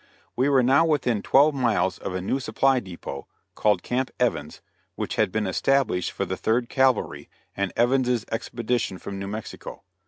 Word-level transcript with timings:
We 0.35 0.49
were 0.49 0.63
now 0.63 0.83
within 0.83 1.21
twelve 1.21 1.53
miles 1.53 1.99
of 1.99 2.15
a 2.15 2.23
new 2.23 2.39
supply 2.39 2.79
dépôt, 2.81 3.25
called 3.53 3.83
Camp 3.83 4.09
Evans, 4.19 4.59
which 4.95 5.15
had 5.15 5.31
been 5.31 5.45
established 5.45 6.09
for 6.11 6.25
the 6.25 6.35
Third 6.35 6.69
Cavalry 6.69 7.29
and 7.55 7.71
Evans's 7.75 8.25
Expedition 8.31 8.97
from 8.97 9.19
New 9.19 9.27
Mexico. 9.27 9.83